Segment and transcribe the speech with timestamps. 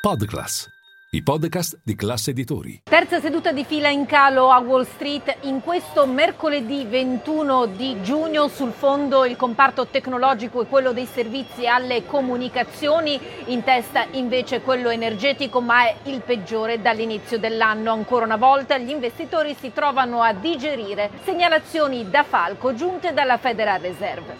[0.00, 0.66] Podclass,
[1.10, 2.80] i podcast di classe editori.
[2.84, 8.48] Terza seduta di fila in calo a Wall Street in questo mercoledì 21 di giugno
[8.48, 14.88] sul fondo il comparto tecnologico e quello dei servizi alle comunicazioni, in testa invece quello
[14.88, 17.92] energetico, ma è il peggiore dall'inizio dell'anno.
[17.92, 23.80] Ancora una volta gli investitori si trovano a digerire segnalazioni da falco giunte dalla Federal
[23.80, 24.38] Reserve.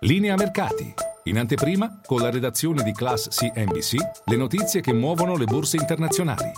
[0.00, 1.11] Linea mercati.
[1.26, 3.94] In anteprima, con la redazione di Class CNBC,
[4.24, 6.50] le notizie che muovono le borse internazionali.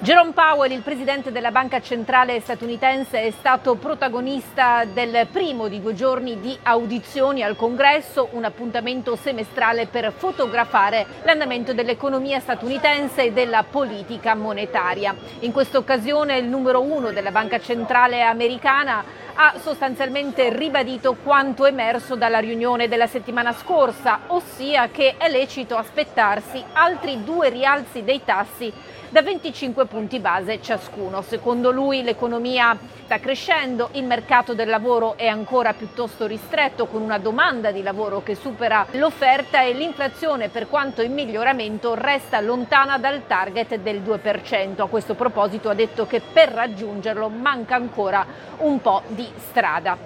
[0.00, 5.94] Jerome Powell, il presidente della Banca Centrale statunitense, è stato protagonista del primo di due
[5.94, 13.62] giorni di audizioni al Congresso, un appuntamento semestrale per fotografare l'andamento dell'economia statunitense e della
[13.62, 15.14] politica monetaria.
[15.40, 19.04] In questa occasione il numero uno della Banca Centrale americana
[19.34, 26.62] ha sostanzialmente ribadito quanto emerso dalla riunione della settimana scorsa, ossia che è lecito aspettarsi
[26.72, 28.72] altri due rialzi dei tassi
[29.12, 31.20] da 25 punti base ciascuno.
[31.20, 37.18] Secondo lui l'economia sta crescendo, il mercato del lavoro è ancora piuttosto ristretto con una
[37.18, 43.26] domanda di lavoro che supera l'offerta e l'inflazione per quanto in miglioramento resta lontana dal
[43.26, 44.80] target del 2%.
[44.80, 48.24] A questo proposito ha detto che per raggiungerlo manca ancora
[48.60, 49.96] un po' di strada.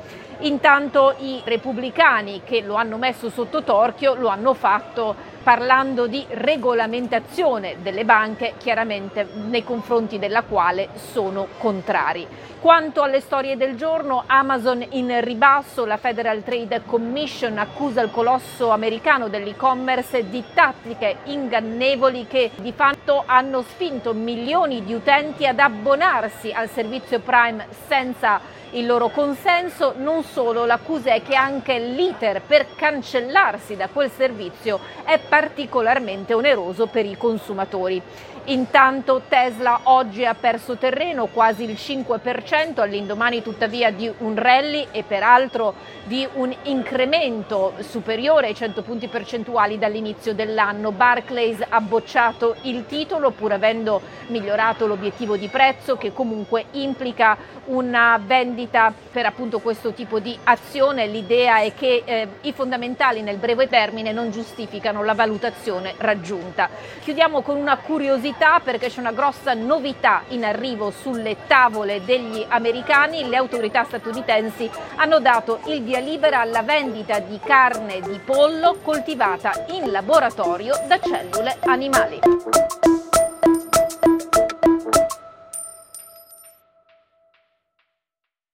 [0.40, 7.76] Intanto i repubblicani che lo hanno messo sotto torchio lo hanno fatto parlando di regolamentazione
[7.80, 12.26] delle banche, chiaramente nei confronti della quale sono contrari.
[12.60, 18.70] Quanto alle storie del giorno, Amazon in ribasso, la Federal Trade Commission accusa il colosso
[18.70, 26.50] americano dell'e-commerce di tattiche ingannevoli che di fatto hanno spinto milioni di utenti ad abbonarsi
[26.50, 32.66] al servizio Prime senza il loro consenso, non solo, l'accusa è che anche l'iter per
[32.74, 38.02] cancellarsi da quel servizio è particolarmente oneroso per i consumatori.
[38.48, 45.02] Intanto Tesla oggi ha perso terreno quasi il 5% all'indomani tuttavia di un rally e
[45.02, 45.74] peraltro
[46.04, 50.92] di un incremento superiore ai 100 punti percentuali dall'inizio dell'anno.
[50.92, 58.20] Barclays ha bocciato il titolo pur avendo migliorato l'obiettivo di prezzo che comunque implica una
[58.24, 61.06] vendita per appunto questo tipo di azione.
[61.06, 66.68] L'idea è che eh, i fondamentali nel breve termine non giustificano la valutazione raggiunta.
[67.00, 73.28] Chiudiamo con una curiosità perché c'è una grossa novità in arrivo sulle tavole degli americani.
[73.28, 79.66] Le autorità statunitensi hanno dato il via libera alla vendita di carne di pollo coltivata
[79.68, 82.85] in laboratorio da cellule animali.